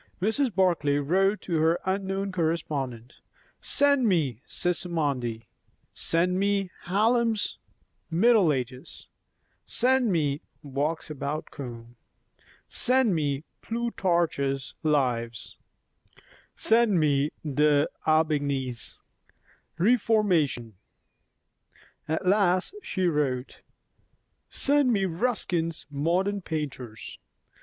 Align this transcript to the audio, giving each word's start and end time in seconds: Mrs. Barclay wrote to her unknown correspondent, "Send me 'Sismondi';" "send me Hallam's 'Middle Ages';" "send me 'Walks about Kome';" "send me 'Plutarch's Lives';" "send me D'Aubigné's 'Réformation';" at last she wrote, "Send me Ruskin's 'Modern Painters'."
Mrs. 0.19 0.55
Barclay 0.55 0.97
wrote 0.97 1.41
to 1.41 1.57
her 1.59 1.79
unknown 1.85 2.31
correspondent, 2.31 3.17
"Send 3.61 4.07
me 4.07 4.41
'Sismondi';" 4.47 5.43
"send 5.93 6.39
me 6.39 6.71
Hallam's 6.85 7.59
'Middle 8.09 8.51
Ages';" 8.51 9.05
"send 9.67 10.11
me 10.11 10.41
'Walks 10.63 11.11
about 11.11 11.51
Kome';" 11.51 11.97
"send 12.67 13.13
me 13.13 13.43
'Plutarch's 13.61 14.73
Lives';" 14.81 15.55
"send 16.55 16.99
me 16.99 17.29
D'Aubigné's 17.45 19.01
'Réformation';" 19.79 20.71
at 22.07 22.25
last 22.25 22.73
she 22.81 23.05
wrote, 23.05 23.57
"Send 24.49 24.91
me 24.91 25.05
Ruskin's 25.05 25.85
'Modern 25.91 26.41
Painters'." 26.41 27.19